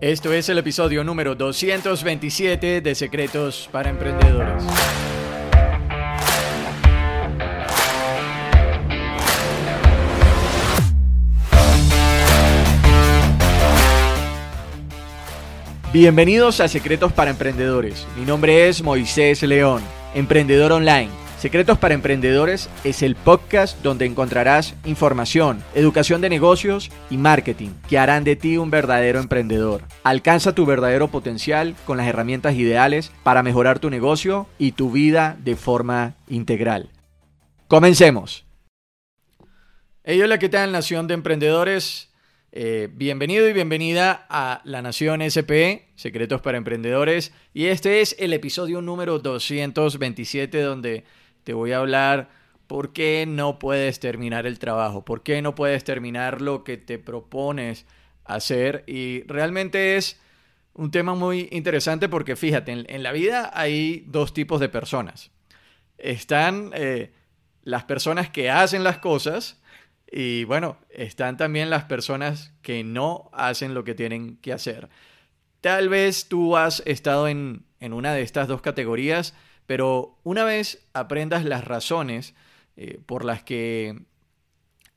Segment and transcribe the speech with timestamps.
[0.00, 4.62] Esto es el episodio número 227 de Secretos para Emprendedores.
[15.92, 18.06] Bienvenidos a Secretos para Emprendedores.
[18.16, 19.82] Mi nombre es Moisés León,
[20.14, 27.16] emprendedor online Secretos para Emprendedores es el podcast donde encontrarás información, educación de negocios y
[27.16, 29.84] marketing que harán de ti un verdadero emprendedor.
[30.02, 35.36] Alcanza tu verdadero potencial con las herramientas ideales para mejorar tu negocio y tu vida
[35.38, 36.90] de forma integral.
[37.68, 38.44] Comencemos.
[40.02, 42.08] Ellos la que tal Nación de Emprendedores.
[42.50, 47.32] Eh, bienvenido y bienvenida a la Nación SPE, Secretos para Emprendedores.
[47.54, 51.04] Y este es el episodio número 227 donde
[51.48, 52.28] te voy a hablar
[52.66, 56.98] por qué no puedes terminar el trabajo, por qué no puedes terminar lo que te
[56.98, 57.86] propones
[58.26, 58.84] hacer.
[58.86, 60.20] Y realmente es
[60.74, 65.30] un tema muy interesante porque fíjate, en, la vida hay dos tipos de personas.
[65.96, 67.14] Están eh,
[67.62, 69.58] las personas que hacen las cosas
[70.06, 74.90] y bueno, están también las personas que no hacen lo que tienen que hacer.
[75.62, 79.34] Tal vez tú has estado en, en una de estas dos categorías
[79.68, 82.34] pero una vez aprendas las razones
[82.78, 84.00] eh, por las que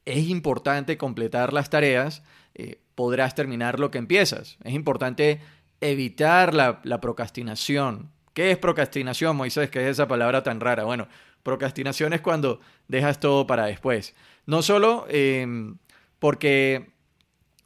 [0.05, 2.23] es importante completar las tareas,
[2.55, 4.57] eh, podrás terminar lo que empiezas.
[4.63, 5.41] Es importante
[5.81, 8.11] evitar la, procrastinación.
[8.33, 9.69] ¿Qué es procrastinación, Moisés?
[9.69, 10.85] ¿Qué es esa palabra tan rara?
[10.85, 11.09] Bueno,
[11.43, 14.15] procrastinación es cuando dejas todo para después.
[14.45, 15.79] No solo em,
[16.17, 16.91] porque,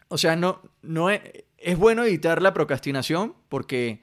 [0.08, 1.22] o sea, no, no es,
[1.60, 4.02] es bueno evitar la procrastinación porque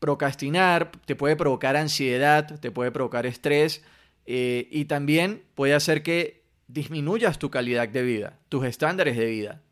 [0.00, 3.84] procrastinar te puede provocar ansiedad, te puede provocar estrés
[4.26, 9.62] eh, y también puede hacer que disminuyas tu calidad de vida, tus estándares de vida.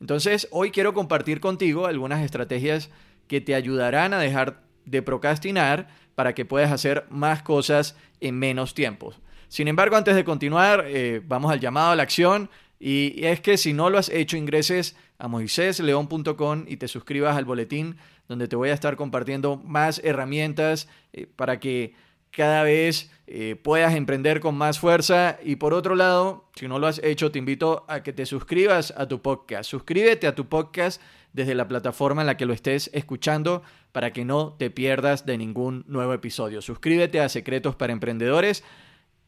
[0.00, 2.90] Entonces, hoy quiero compartir contigo algunas estrategias
[3.28, 8.74] que te ayudarán a dejar de procrastinar para que puedas hacer más cosas en menos
[8.74, 9.14] tiempo.
[9.48, 12.50] Sin embargo, antes de continuar, eh, vamos al llamado a la acción.
[12.80, 17.44] Y es que si no lo has hecho, ingreses a moisésleón.com y te suscribas al
[17.44, 17.96] boletín
[18.32, 21.94] donde te voy a estar compartiendo más herramientas eh, para que
[22.30, 25.38] cada vez eh, puedas emprender con más fuerza.
[25.44, 28.94] Y por otro lado, si no lo has hecho, te invito a que te suscribas
[28.96, 29.70] a tu podcast.
[29.70, 31.00] Suscríbete a tu podcast
[31.34, 33.62] desde la plataforma en la que lo estés escuchando
[33.92, 36.62] para que no te pierdas de ningún nuevo episodio.
[36.62, 38.64] Suscríbete a Secretos para Emprendedores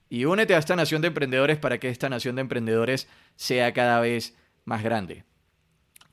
[0.08, 4.00] y únete a esta nación de emprendedores para que esta nación de emprendedores sea cada
[4.00, 4.34] vez
[4.64, 5.24] más grande.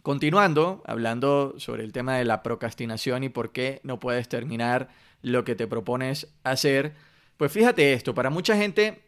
[0.02, 4.90] Continuando, hablando sobre el tema de la procrastinación y por qué no puedes terminar
[5.22, 6.94] lo que te propones hacer,
[7.38, 9.04] pues fíjate esto, para mucha gente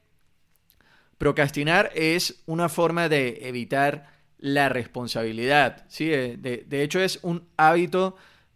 [1.18, 6.08] procrastinar es una forma de evitar la responsabilidad, ¿sí?
[6.10, 8.16] De, de hecho es un hábito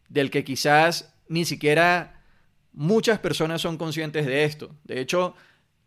[0.09, 2.21] del que quizás ni siquiera
[2.73, 4.75] muchas personas son conscientes de esto.
[4.83, 5.33] De hecho,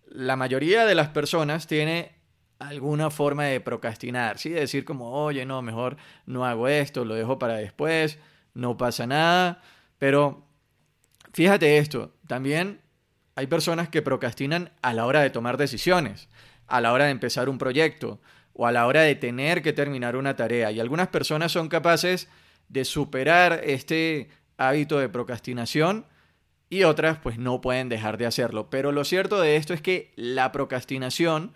[0.06, 2.19] la mayoría de las personas tiene
[2.60, 4.50] alguna forma de procrastinar, ¿sí?
[4.50, 8.18] De decir como, oye, no, mejor no hago esto, lo dejo para después,
[8.54, 9.62] no pasa nada.
[9.98, 10.46] Pero
[11.32, 12.80] fíjate esto, también
[13.34, 16.28] hay personas que procrastinan a la hora de tomar decisiones,
[16.66, 18.20] a la hora de empezar un proyecto
[18.52, 20.70] o a la hora de tener que terminar una tarea.
[20.70, 22.28] Y algunas personas son capaces
[22.68, 24.28] de superar este
[24.58, 26.04] hábito de procrastinación
[26.68, 28.68] y otras pues no pueden dejar de hacerlo.
[28.68, 31.52] Pero lo cierto de esto es que la procrastinación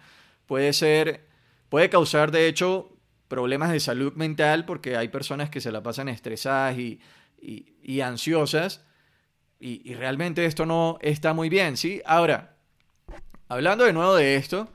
[0.47, 1.27] puede ser,
[1.69, 2.95] puede causar de hecho
[3.29, 7.01] problemas de salud mental porque hay personas que se la pasan estresadas y,
[8.01, 8.85] ansiosas
[9.59, 12.03] y, realmente esto no está muy bien, ¿sí?
[12.05, 12.57] Ahora,
[13.49, 14.69] hablando de nuevo de esto,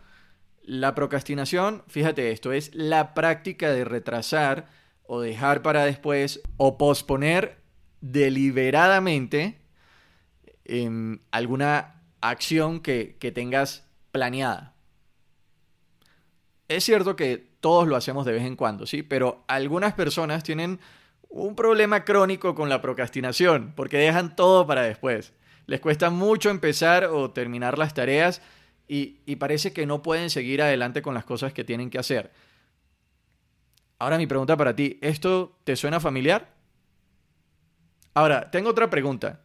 [0.64, 4.68] la procrastinación, fíjate esto, es la práctica de retrasar
[5.04, 7.62] o dejar para después o posponer
[8.02, 9.60] deliberadamente
[10.66, 14.76] em, alguna acción que, que tengas planeada.
[16.70, 19.02] Es cierto que todos lo hacemos de vez en cuando, ¿sí?
[19.02, 20.80] Pero algunas personas tienen
[21.28, 25.34] un problema crónico con la procrastinación, porque dejan todo para después.
[25.66, 28.44] Les cuesta mucho empezar o terminar las tareas
[28.88, 32.32] y, parece que no pueden seguir adelante con las cosas que tienen que hacer.
[33.98, 36.54] Ahora mi pregunta para ti, ¿esto te suena familiar?
[38.14, 39.42] Ahora, tengo otra pregunta.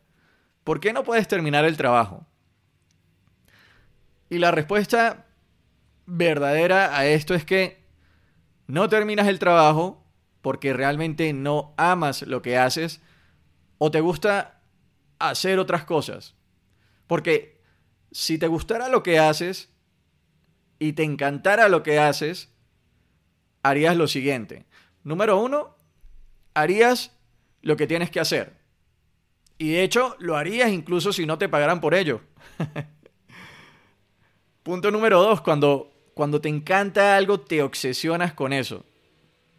[0.63, 2.27] ¿Por qué no puedes terminar el trabajo?
[4.29, 5.27] Y la respuesta
[6.07, 7.85] verdadera a esto es que
[8.67, 10.05] no terminas el trabajo
[10.41, 13.01] porque realmente no amas lo que haces
[13.79, 14.61] o te gusta
[15.19, 16.35] hacer otras cosas.
[17.07, 17.61] Porque
[18.13, 19.71] si te gustara lo que haces
[20.79, 22.51] y te encantara lo que haces,
[23.63, 24.67] harías lo siguiente.
[25.03, 25.77] Número uno,
[26.55, 27.13] harías
[27.63, 28.65] lo que tienes que hacer.
[29.59, 32.21] Y de hecho, lo harías incluso si no te pagaran por ello.
[34.63, 38.85] Punto número dos, cuando, cuando te encanta algo, te obsesionas con eso.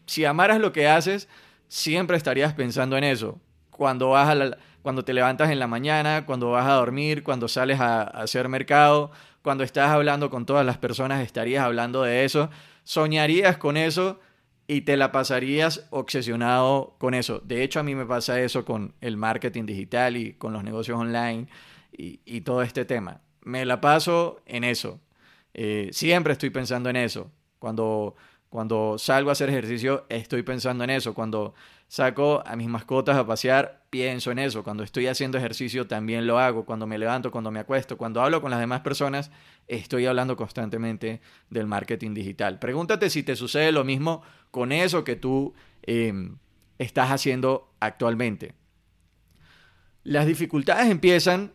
[0.06, 1.28] Si amaras lo que haces,
[1.68, 3.40] siempre estarías pensando en eso.
[3.72, 7.80] Cuando, vas a cuando te levantas en la mañana, cuando vas a dormir, cuando sales
[7.80, 9.12] a hacer mercado,
[9.42, 12.50] cuando estás hablando con todas las personas, estarías hablando de eso.
[12.84, 14.20] Soñarías con eso
[14.68, 17.42] y te la pasarías obsesionado con eso.
[17.44, 20.98] De hecho, a mí me pasa eso con el marketing digital y con los negocios
[20.98, 21.48] online
[21.92, 23.22] y, todo este tema.
[23.42, 25.00] Me la paso en eso.
[25.58, 27.32] Eh, siempre estoy pensando en eso.
[27.60, 28.16] Cuando,
[28.50, 31.14] cuando salgo a hacer ejercicio, estoy pensando en eso.
[31.14, 31.54] Cuando
[31.88, 34.66] saco a mis mascotas a pasear, pienso en eso.
[34.66, 36.66] Cuando estoy haciendo ejercicio, también lo hago.
[36.66, 39.32] Cuando me levanto, cuando me acuesto, cuando hablo con las demás personas,
[39.70, 42.60] estoy hablando constantemente del marketing digital.
[42.60, 45.54] Pregúntate si te sucede lo mismo con eso que tú
[45.84, 46.38] em,
[46.80, 48.56] estás haciendo actualmente.
[50.04, 51.54] Las dificultades empiezan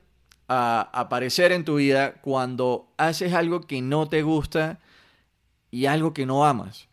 [0.52, 4.80] a aparecer en tu vida cuando haces algo que no te gusta
[5.70, 6.88] y algo que no amas.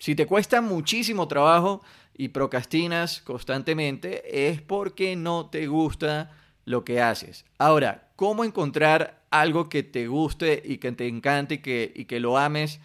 [0.00, 1.80] Si te cuesta muchísimo trabajo
[2.16, 6.32] y procrastinas constantemente, es porque no te gusta
[6.64, 7.44] lo que haces.
[7.56, 12.18] Ahora, ¿cómo encontrar algo que te guste y que te encante y que, y que
[12.18, 12.80] lo ames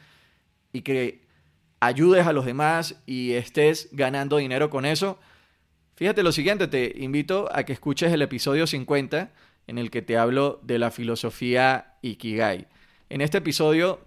[0.73, 1.23] y que
[1.79, 5.17] ayudes a los demás y estés ganando dinero con eso?
[5.95, 9.31] Fíjate lo siguiente, te invito a que escuches el episodio 50
[9.67, 12.67] en el que te hablo de la filosofía Ikigai.
[13.09, 14.01] En este episodio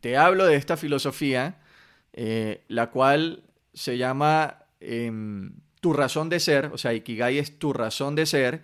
[0.00, 1.60] te hablo de esta filosofía,
[2.12, 7.72] eh, la cual se llama em, tu razón de ser, o sea, Ikigai es tu
[7.72, 8.62] razón de ser,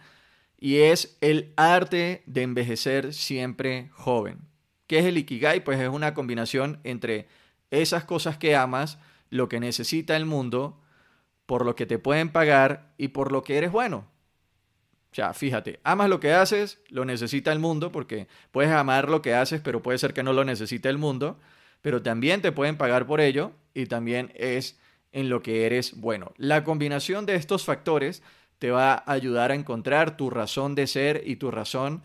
[0.59, 4.41] y es el arte de envejecer siempre joven.
[4.87, 5.65] ¿Qué es el Ikigai?
[5.65, 7.29] Pues es una combinación entre
[7.71, 8.99] esas cosas que amas,
[9.31, 10.81] lo que necesita el mundo,
[11.47, 14.09] por lo que te pueden pagar y por lo que eres bueno.
[15.17, 19.23] O sea, fíjate, amas lo que haces, lo necesita el mundo, porque puedes amar lo
[19.23, 21.39] que haces, pero puede ser que no lo necesite el mundo,
[21.81, 24.79] pero también te pueden pagar por ello y también es
[25.13, 26.35] en lo que eres bueno.
[26.37, 28.23] La combinación de estos factores
[28.59, 32.03] te va a ayudar a encontrar tu razón de ser y tu razón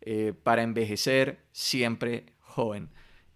[0.00, 2.88] eh, para envejecer siempre joven.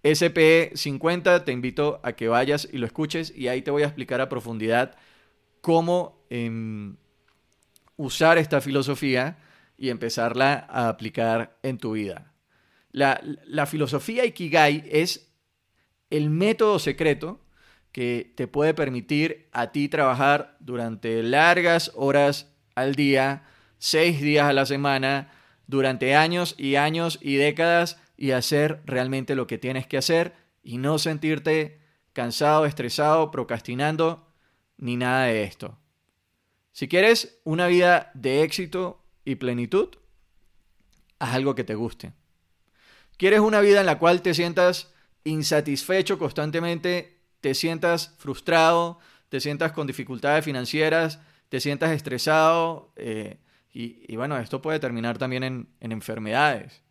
[0.05, 4.23] SP50 te invito a que vayas y lo escuches y ahí te voy a explicar
[4.23, 4.97] a profundidad
[5.61, 6.97] cómo em,
[7.99, 9.37] usar esta filosofía
[9.77, 12.33] y empezarla a aplicar en tu vida.
[12.91, 15.31] La, la filosofía Ikigai es
[16.09, 17.45] el método secreto
[17.93, 23.43] que te puede permitir a ti trabajar durante largas horas al día,
[23.79, 25.33] seis días a la semana,
[25.67, 30.79] durante años y años y décadas y hacer realmente lo que tienes que hacer y
[30.79, 31.81] no sentirte
[32.13, 34.29] cansado, estresado, procrastinando,
[34.77, 35.79] ni nada de esto.
[36.73, 39.89] Si quieres una vida de éxito y plenitud,
[41.19, 42.13] haz algo que te guste.
[43.17, 44.95] ¿Quieres una vida en la cual te sientas
[45.25, 48.99] insatisfecho constantemente te sientas frustrado,
[49.29, 53.39] te sientas con dificultades financieras, te sientas estresado eh,
[53.73, 56.83] y, bueno, esto puede terminar también en, en enfermedades.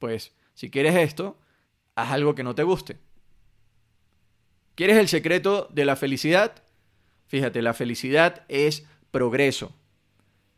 [0.00, 1.38] Pues si quieres esto,
[1.94, 2.98] haz algo que no te guste.
[4.74, 6.64] ¿Quieres el secreto de la felicidad?
[7.28, 8.86] Fíjate, la felicidad es
[9.16, 9.74] progreso.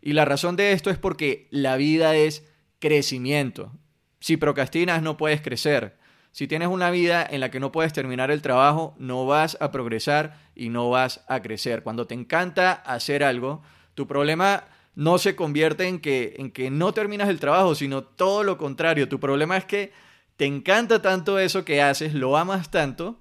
[0.03, 2.45] Y la razón de esto es porque la vida es
[2.81, 3.71] crecimiento.
[4.19, 5.97] Si procrastinas no puedes crecer.
[6.33, 9.71] Si tienes una vida en la que no puedes terminar el trabajo, no vas a
[9.71, 11.85] progresar y no vas a crecer.
[11.85, 13.63] Cuando te encanta hacer algo,
[13.95, 14.65] tu problema
[14.97, 19.09] no se convierte en que, en que no terminas el trabajo, sino todo lo contrario.
[19.09, 19.93] Tu problema es que
[20.37, 23.21] te encanta tanto eso que haces, lo amas tanto,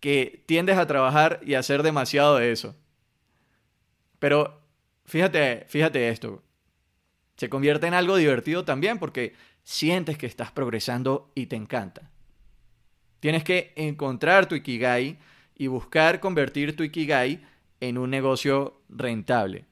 [0.00, 2.76] que tiendes a trabajar y a hacer demasiado de eso.
[4.18, 4.65] Pero
[5.06, 6.42] fíjate, fíjate esto.
[7.36, 12.10] Se convierte en algo divertido también porque sientes que estás progresando y te encanta.
[13.20, 15.18] Tienes que encontrar tu Ikigai
[15.56, 17.42] y buscar convertir tu Ikigai
[17.80, 19.66] en un negocio rentable.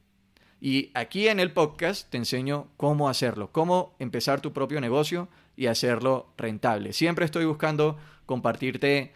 [0.60, 5.66] Y aquí en el podcast te enseño cómo hacerlo, cómo empezar tu propio negocio y
[5.66, 6.92] hacerlo rentable.
[6.92, 9.12] Siempre estoy buscando compartirte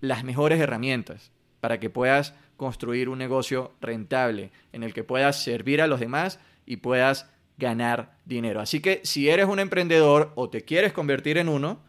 [0.00, 5.82] las mejores herramientas para que puedas construir un negocio rentable en el que puedas servir
[5.82, 8.60] a los demás y puedas ganar dinero.
[8.60, 11.82] Así que si eres un emprendedor o te quieres convertir en uno,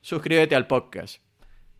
[0.00, 1.20] suscríbete al podcast.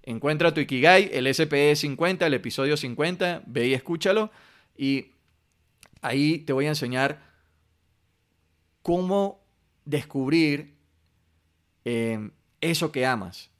[0.03, 4.31] Encuentra tu Ikigai, el SPE 50, el episodio 50, ve y escúchalo
[4.77, 5.13] y
[6.01, 7.23] ahí te voy a enseñar
[8.83, 9.45] cómo
[9.85, 10.77] descubrir
[11.85, 13.51] em, eso que amas.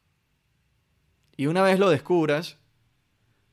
[1.37, 2.59] Y una vez lo descubras,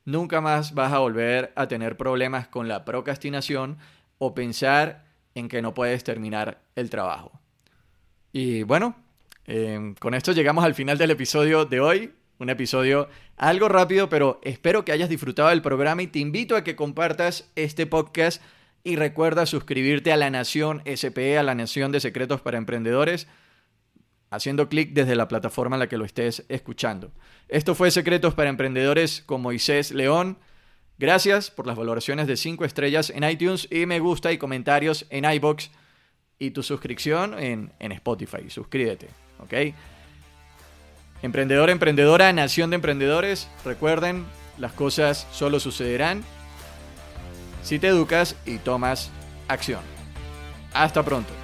[0.04, 3.78] nunca más vas a volver a tener problemas con la procrastinación
[4.18, 7.40] o pensar en que no puedes terminar el trabajo.
[8.32, 8.96] Y bueno,
[9.46, 12.12] eh, con esto llegamos al final del episodio de hoy.
[12.38, 16.64] Un episodio algo rápido, pero espero que hayas disfrutado del programa y te invito a
[16.64, 18.42] que compartas este podcast
[18.82, 23.28] y recuerda suscribirte a la Nación SPE, a la Nación de Secretos para Emprendedores,
[24.34, 27.12] haciendo clic desde la plataforma en la que lo estés escuchando.
[27.48, 30.38] Esto fue Secretos para Emprendedores con Moisés León.
[30.98, 35.24] Gracias por las valoraciones de 5 estrellas en iTunes y me gusta y comentarios en
[35.24, 35.70] iBox
[36.38, 38.48] y tu suscripción en, en Spotify.
[38.48, 39.74] Suscríbete, ¿ok?
[41.22, 44.24] Emprendedor, emprendedora, nación de emprendedores, recuerden,
[44.58, 46.22] las cosas solo sucederán
[47.62, 49.10] si te educas y tomas
[49.48, 49.80] acción.
[50.74, 51.43] Hasta pronto.